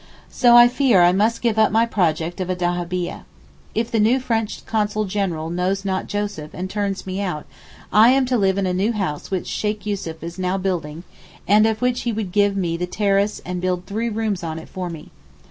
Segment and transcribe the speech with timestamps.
[0.31, 3.21] So I fear I must give up my project of a dahabieh.
[3.75, 7.45] If the new French Consul General 'knows not Joseph' and turns me out,
[7.93, 11.03] I am to live in a new house which Sheykh Yussuf is now building
[11.47, 14.69] and of which he would give me the terrace and build three rooms on it
[14.69, 15.11] for me.